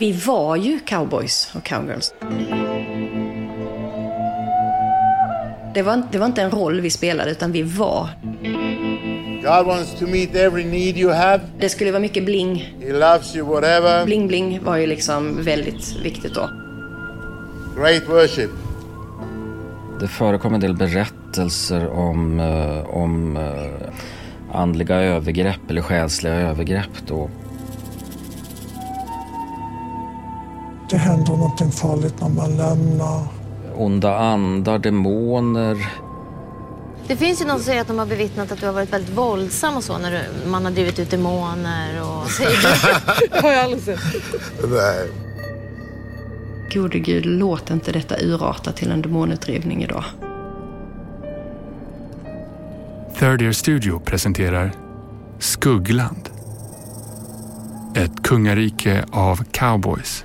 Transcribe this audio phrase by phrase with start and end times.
[0.00, 2.14] Vi var ju cowboys och cowgirls.
[5.74, 8.08] Det var, det var inte en roll vi spelade, utan vi var.
[9.42, 11.40] God wants to meet every need you have.
[11.58, 12.74] Det skulle vara mycket bling.
[12.80, 14.04] He loves you, whatever.
[14.04, 16.50] Bling bling var ju liksom väldigt viktigt då.
[17.76, 18.50] Great worship.
[20.00, 27.30] Det förekom en del berättelser om, eh, om eh, andliga övergrepp eller själsliga övergrepp då.
[30.90, 33.26] Det händer någonting farligt när man lämnar.
[33.74, 35.90] Onda andar, demoner.
[37.06, 39.16] Det finns ju någon som säger att de har bevittnat att du har varit väldigt
[39.16, 42.24] våldsam och så när du, man har drivit ut demoner och...
[43.30, 44.00] det har jag aldrig sett.
[44.70, 45.10] Nej.
[46.74, 50.04] Gode gud, låt inte detta urarta till en demonutdrivning idag.
[53.18, 54.72] Third Year Studio presenterar
[55.38, 56.30] Skuggland.
[57.94, 60.24] Ett kungarike av cowboys.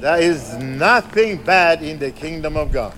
[0.00, 2.92] There is nothing bad in the kingdom of God.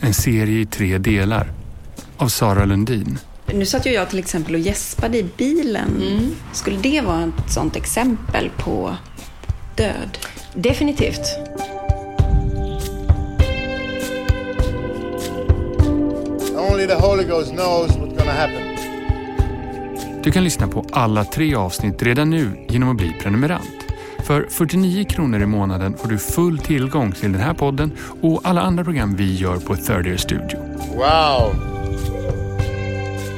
[0.00, 1.52] En serie i tre delar
[2.16, 3.18] av Sara Lundin.
[3.46, 6.02] Nu satt ju jag till exempel och gäspade i bilen.
[6.52, 8.96] Skulle det vara ett sånt exempel på
[9.76, 10.18] död?
[10.54, 11.38] Definitivt.
[16.70, 18.62] Only the Holy Ghost knows what's gonna happen.
[20.22, 23.87] Du kan lyssna på alla tre avsnitt redan nu genom att bli prenumerant.
[24.28, 28.60] För 49 kronor i månaden får du full tillgång till den här podden och alla
[28.60, 30.58] andra program vi gör på Third Year Studio.
[30.94, 31.54] Wow.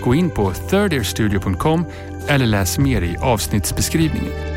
[0.04, 1.84] Gå in på thirdearstudio.com
[2.28, 4.49] eller läs mer i avsnittsbeskrivningen.